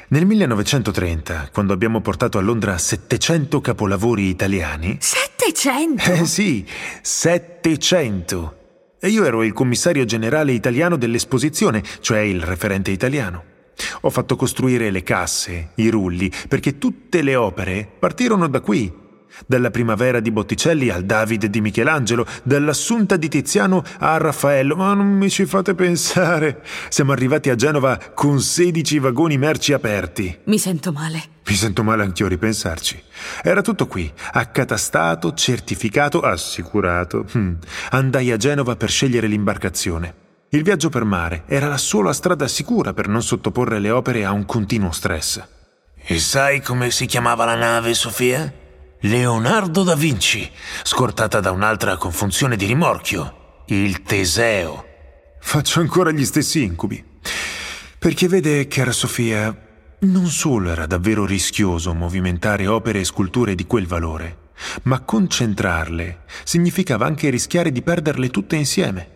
Nel 0.07 0.25
1930, 0.25 1.49
quando 1.51 1.73
abbiamo 1.73 1.99
portato 1.99 2.37
a 2.37 2.41
Londra 2.41 2.77
700 2.77 3.59
capolavori 3.59 4.29
italiani... 4.29 4.97
700? 5.01 6.09
Eh 6.09 6.25
sì, 6.25 6.65
700! 7.01 8.56
E 8.99 9.09
io 9.09 9.25
ero 9.25 9.43
il 9.43 9.53
commissario 9.53 10.05
generale 10.05 10.53
italiano 10.53 10.97
dell'esposizione, 10.97 11.83
cioè 11.99 12.19
il 12.19 12.41
referente 12.41 12.89
italiano. 12.89 13.43
Ho 14.01 14.09
fatto 14.09 14.35
costruire 14.35 14.89
le 14.89 15.03
casse, 15.03 15.69
i 15.75 15.89
rulli, 15.89 16.31
perché 16.47 16.79
tutte 16.79 17.21
le 17.21 17.35
opere 17.35 17.87
partirono 17.99 18.47
da 18.47 18.59
qui, 18.59 18.91
dalla 19.45 19.69
primavera 19.69 20.19
di 20.19 20.31
Botticelli 20.31 20.89
al 20.89 21.03
David 21.03 21.45
di 21.45 21.61
Michelangelo, 21.61 22.25
dall'Assunta 22.41 23.17
di 23.17 23.29
Tiziano 23.29 23.83
a 23.99 24.17
Raffaello, 24.17 24.75
ma 24.75 24.93
non 24.95 25.07
mi 25.07 25.29
ci 25.29 25.45
fate 25.45 25.75
pensare. 25.75 26.63
Siamo 26.89 27.11
arrivati 27.11 27.51
a 27.51 27.55
Genova 27.55 27.99
con 28.15 28.41
16 28.41 28.97
vagoni 28.97 29.37
merci 29.37 29.73
aperti. 29.73 30.39
Mi 30.45 30.57
sento 30.57 30.91
male. 30.91 31.36
Mi 31.47 31.55
sento 31.55 31.81
male 31.81 32.03
anch'io 32.03 32.25
a 32.25 32.29
ripensarci. 32.29 33.01
Era 33.41 33.61
tutto 33.61 33.87
qui, 33.87 34.11
accatastato, 34.33 35.33
certificato, 35.33 36.19
assicurato. 36.19 37.25
Hm. 37.31 37.53
Andai 37.91 38.31
a 38.31 38.37
Genova 38.37 38.75
per 38.75 38.89
scegliere 38.89 39.27
l'imbarcazione. 39.27 40.25
Il 40.49 40.63
viaggio 40.63 40.89
per 40.89 41.05
mare 41.05 41.43
era 41.47 41.67
la 41.67 41.77
sola 41.77 42.11
strada 42.11 42.47
sicura 42.47 42.93
per 42.93 43.07
non 43.07 43.21
sottoporre 43.21 43.79
le 43.79 43.91
opere 43.91 44.25
a 44.25 44.31
un 44.31 44.45
continuo 44.45 44.91
stress. 44.91 45.41
E 45.95 46.19
sai 46.19 46.61
come 46.61 46.91
si 46.91 47.05
chiamava 47.05 47.45
la 47.45 47.55
nave, 47.55 47.93
Sofia? 47.93 48.53
Leonardo 49.01 49.83
da 49.83 49.95
Vinci, 49.95 50.49
scortata 50.83 51.39
da 51.39 51.51
un'altra 51.51 51.97
con 51.97 52.11
funzione 52.11 52.55
di 52.55 52.65
rimorchio, 52.65 53.63
il 53.67 54.01
Teseo. 54.03 54.85
Faccio 55.39 55.79
ancora 55.79 56.11
gli 56.11 56.25
stessi 56.25 56.63
incubi. 56.63 57.03
Perché 57.99 58.27
vede, 58.27 58.67
cara 58.67 58.91
Sofia, 58.91 59.66
non 59.99 60.27
solo 60.27 60.69
era 60.69 60.85
davvero 60.85 61.25
rischioso 61.25 61.93
movimentare 61.95 62.67
opere 62.67 62.99
e 62.99 63.03
sculture 63.03 63.55
di 63.55 63.65
quel 63.65 63.87
valore, 63.87 64.49
ma 64.83 65.01
concentrarle 65.01 66.19
significava 66.43 67.07
anche 67.07 67.31
rischiare 67.31 67.71
di 67.71 67.81
perderle 67.81 68.29
tutte 68.29 68.55
insieme. 68.55 69.15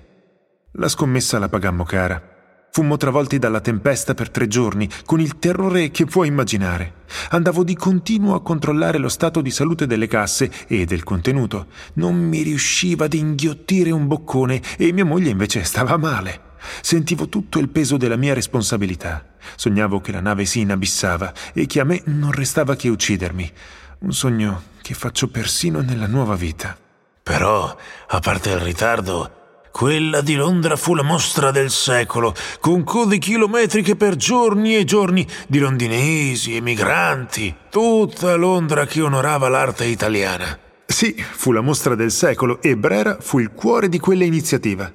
La 0.73 0.87
scommessa 0.87 1.37
la 1.37 1.49
pagammo 1.49 1.83
cara. 1.83 2.29
Fummo 2.71 2.95
travolti 2.97 3.37
dalla 3.37 3.59
tempesta 3.59 4.13
per 4.13 4.29
tre 4.31 4.47
giorni, 4.47 4.89
con 5.05 5.19
il 5.19 5.37
terrore 5.37 5.91
che 5.91 6.05
puoi 6.05 6.29
immaginare. 6.29 6.93
Andavo 7.31 7.63
di 7.63 7.75
continuo 7.75 8.33
a 8.33 8.41
controllare 8.41 8.97
lo 8.97 9.09
stato 9.09 9.41
di 9.41 9.51
salute 9.51 9.85
delle 9.85 10.07
casse 10.07 10.49
e 10.67 10.85
del 10.85 11.03
contenuto. 11.03 11.67
Non 11.95 12.15
mi 12.15 12.41
riusciva 12.41 13.05
ad 13.05 13.13
inghiottire 13.13 13.91
un 13.91 14.07
boccone 14.07 14.61
e 14.77 14.93
mia 14.93 15.05
moglie 15.05 15.29
invece 15.29 15.63
stava 15.63 15.97
male. 15.97 16.49
Sentivo 16.81 17.27
tutto 17.27 17.59
il 17.59 17.69
peso 17.69 17.97
della 17.97 18.15
mia 18.15 18.33
responsabilità. 18.33 19.30
Sognavo 19.55 20.01
che 20.01 20.11
la 20.11 20.21
nave 20.21 20.45
si 20.45 20.59
inabissava 20.59 21.33
e 21.53 21.65
che 21.65 21.79
a 21.79 21.83
me 21.83 22.01
non 22.05 22.31
restava 22.31 22.75
che 22.75 22.89
uccidermi. 22.89 23.51
Un 23.99 24.13
sogno 24.13 24.63
che 24.81 24.93
faccio 24.93 25.27
persino 25.27 25.81
nella 25.81 26.07
nuova 26.07 26.35
vita. 26.35 26.77
Però, 27.23 27.77
a 28.07 28.19
parte 28.19 28.49
il 28.49 28.59
ritardo, 28.59 29.41
quella 29.71 30.21
di 30.21 30.35
Londra 30.35 30.75
fu 30.75 30.93
la 30.93 31.03
mostra 31.03 31.51
del 31.51 31.69
secolo, 31.69 32.33
con 32.59 32.83
code 32.83 33.17
chilometriche 33.19 33.95
per 33.95 34.15
giorni 34.15 34.75
e 34.75 34.83
giorni 34.83 35.25
di 35.47 35.59
londinesi, 35.59 36.55
emigranti, 36.55 37.55
tutta 37.69 38.35
Londra 38.35 38.85
che 38.85 39.01
onorava 39.01 39.47
l'arte 39.49 39.85
italiana. 39.85 40.59
Sì, 40.85 41.13
fu 41.13 41.51
la 41.51 41.61
mostra 41.61 41.95
del 41.95 42.11
secolo 42.11 42.61
e 42.61 42.75
Brera 42.75 43.17
fu 43.21 43.39
il 43.39 43.51
cuore 43.51 43.87
di 43.87 43.97
quella 43.97 44.25
iniziativa. 44.25 44.91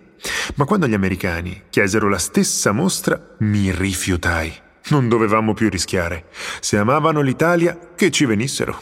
Ma 0.56 0.64
quando 0.64 0.86
gli 0.86 0.94
americani 0.94 1.64
chiesero 1.70 2.08
la 2.08 2.18
stessa 2.18 2.72
mostra, 2.72 3.36
mi 3.40 3.70
rifiutai. 3.70 4.52
Non 4.88 5.08
dovevamo 5.08 5.54
più 5.54 5.68
rischiare. 5.68 6.26
Se 6.60 6.76
amavano 6.76 7.20
l'Italia, 7.20 7.92
che 7.94 8.10
ci 8.10 8.24
venissero. 8.24 8.80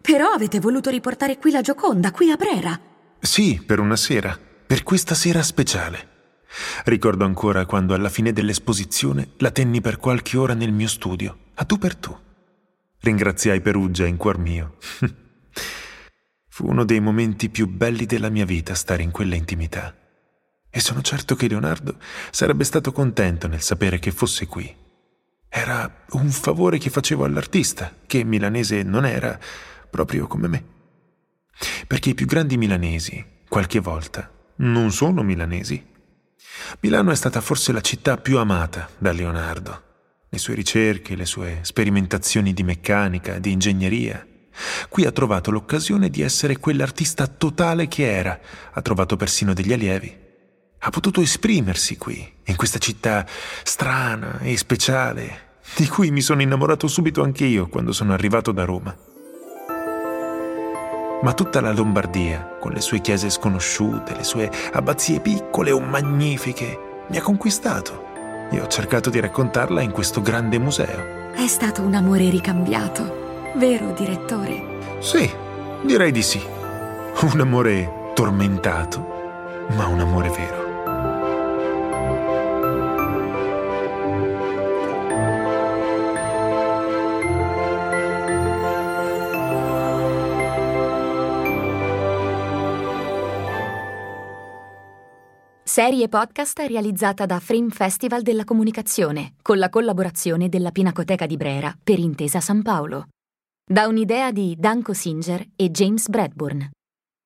Però 0.00 0.30
avete 0.30 0.60
voluto 0.60 0.90
riportare 0.90 1.38
qui 1.38 1.50
la 1.50 1.60
Gioconda, 1.60 2.10
qui 2.10 2.30
a 2.30 2.36
Brera. 2.36 2.78
Sì, 3.20 3.62
per 3.64 3.78
una 3.80 3.96
sera 3.96 4.38
per 4.66 4.82
questa 4.82 5.14
sera 5.14 5.42
speciale. 5.42 6.08
Ricordo 6.84 7.24
ancora 7.24 7.66
quando 7.66 7.94
alla 7.94 8.08
fine 8.08 8.32
dell'esposizione 8.32 9.32
la 9.38 9.50
tenni 9.50 9.80
per 9.80 9.98
qualche 9.98 10.36
ora 10.36 10.54
nel 10.54 10.72
mio 10.72 10.88
studio, 10.88 11.38
a 11.54 11.64
tu 11.64 11.78
per 11.78 11.94
tu. 11.96 12.16
Ringraziai 13.00 13.60
Perugia 13.60 14.06
in 14.06 14.16
cuor 14.16 14.38
mio. 14.38 14.76
Fu 16.48 16.66
uno 16.66 16.84
dei 16.84 17.00
momenti 17.00 17.50
più 17.50 17.68
belli 17.68 18.06
della 18.06 18.30
mia 18.30 18.44
vita 18.44 18.74
stare 18.74 19.02
in 19.02 19.10
quella 19.10 19.34
intimità. 19.34 19.94
E 20.76 20.80
sono 20.80 21.02
certo 21.02 21.36
che 21.36 21.46
Leonardo 21.46 21.98
sarebbe 22.32 22.64
stato 22.64 22.90
contento 22.90 23.46
nel 23.46 23.62
sapere 23.62 24.00
che 24.00 24.10
fosse 24.10 24.48
qui. 24.48 24.74
Era 25.48 26.02
un 26.14 26.28
favore 26.30 26.78
che 26.78 26.90
facevo 26.90 27.24
all'artista, 27.24 27.94
che 28.04 28.24
milanese 28.24 28.82
non 28.82 29.06
era, 29.06 29.38
proprio 29.88 30.26
come 30.26 30.48
me. 30.48 30.64
Perché 31.86 32.10
i 32.10 32.14
più 32.14 32.26
grandi 32.26 32.56
milanesi, 32.56 33.24
qualche 33.48 33.78
volta, 33.78 34.28
non 34.56 34.90
sono 34.90 35.22
milanesi. 35.22 35.80
Milano 36.80 37.12
è 37.12 37.14
stata 37.14 37.40
forse 37.40 37.70
la 37.70 37.80
città 37.80 38.16
più 38.16 38.38
amata 38.38 38.88
da 38.98 39.12
Leonardo. 39.12 39.82
Le 40.28 40.38
sue 40.38 40.54
ricerche, 40.54 41.14
le 41.14 41.24
sue 41.24 41.60
sperimentazioni 41.62 42.52
di 42.52 42.64
meccanica, 42.64 43.38
di 43.38 43.52
ingegneria. 43.52 44.26
Qui 44.88 45.04
ha 45.04 45.12
trovato 45.12 45.52
l'occasione 45.52 46.10
di 46.10 46.20
essere 46.20 46.58
quell'artista 46.58 47.28
totale 47.28 47.86
che 47.86 48.12
era, 48.12 48.40
ha 48.72 48.82
trovato 48.82 49.14
persino 49.14 49.54
degli 49.54 49.72
allievi. 49.72 50.22
Ha 50.86 50.90
potuto 50.90 51.22
esprimersi 51.22 51.96
qui, 51.96 52.30
in 52.44 52.56
questa 52.56 52.78
città 52.78 53.26
strana 53.62 54.38
e 54.40 54.56
speciale, 54.56 55.56
di 55.76 55.88
cui 55.88 56.10
mi 56.10 56.20
sono 56.20 56.42
innamorato 56.42 56.88
subito 56.88 57.22
anche 57.22 57.46
io 57.46 57.68
quando 57.68 57.92
sono 57.92 58.12
arrivato 58.12 58.52
da 58.52 58.64
Roma 58.64 58.94
ma 61.24 61.32
tutta 61.32 61.62
la 61.62 61.72
Lombardia, 61.72 62.58
con 62.60 62.72
le 62.72 62.82
sue 62.82 63.00
chiese 63.00 63.30
sconosciute, 63.30 64.14
le 64.14 64.24
sue 64.24 64.50
abbazie 64.72 65.20
piccole 65.20 65.70
o 65.70 65.80
magnifiche, 65.80 66.78
mi 67.08 67.16
ha 67.16 67.22
conquistato 67.22 68.04
e 68.50 68.60
ho 68.60 68.66
cercato 68.66 69.08
di 69.08 69.20
raccontarla 69.20 69.80
in 69.80 69.90
questo 69.90 70.20
grande 70.20 70.58
museo. 70.58 71.32
È 71.32 71.46
stato 71.46 71.80
un 71.80 71.94
amore 71.94 72.28
ricambiato, 72.28 73.52
vero 73.56 73.92
direttore? 73.92 74.98
Sì, 75.00 75.30
direi 75.82 76.12
di 76.12 76.22
sì. 76.22 76.42
Un 77.22 77.40
amore 77.40 78.10
tormentato, 78.14 79.66
ma 79.76 79.86
un 79.86 80.00
amore 80.00 80.28
vero. 80.28 80.63
Serie 95.74 96.08
podcast 96.08 96.56
realizzata 96.60 97.26
da 97.26 97.40
Frame 97.40 97.70
Festival 97.70 98.22
della 98.22 98.44
Comunicazione, 98.44 99.34
con 99.42 99.58
la 99.58 99.70
collaborazione 99.70 100.48
della 100.48 100.70
Pinacoteca 100.70 101.26
di 101.26 101.36
Brera 101.36 101.76
per 101.82 101.98
Intesa 101.98 102.38
San 102.38 102.62
Paolo. 102.62 103.08
Da 103.68 103.88
un'idea 103.88 104.30
di 104.30 104.54
Danko 104.56 104.92
Singer 104.92 105.44
e 105.56 105.72
James 105.72 106.08
Bradburn. 106.08 106.70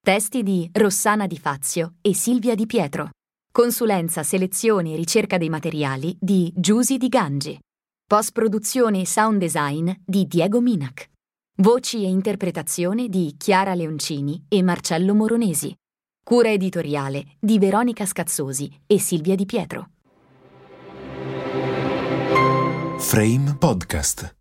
Testi 0.01 0.43
di 0.43 0.67
Rossana 0.73 1.27
Di 1.27 1.37
Fazio 1.37 1.97
e 2.01 2.15
Silvia 2.15 2.55
Di 2.55 2.65
Pietro. 2.65 3.11
Consulenza, 3.53 4.23
selezione 4.23 4.95
e 4.95 4.97
ricerca 4.97 5.37
dei 5.37 5.51
materiali 5.51 6.17
di 6.19 6.51
Giusy 6.57 6.97
Di 6.97 7.09
Gangi. 7.09 7.61
Post-produzione 8.03 9.03
e 9.03 9.07
sound 9.07 9.41
design 9.41 9.91
di 10.03 10.27
Diego 10.27 10.63
Minac. 10.63 11.11
Voci 11.57 12.03
e 12.03 12.09
interpretazione 12.09 13.11
di 13.11 13.35
Chiara 13.37 13.75
Leoncini 13.75 14.43
e 14.49 14.63
Marcello 14.63 15.15
Moronesi. 15.15 15.77
Cura 16.29 16.51
editoriale 16.51 17.25
di 17.39 17.59
Veronica 17.59 18.05
Scazzosi 18.05 18.71
e 18.87 19.01
Silvia 19.01 19.35
Di 19.35 19.47
Pietro. 19.47 19.89
Frame 22.99 23.57
Podcast 23.59 24.38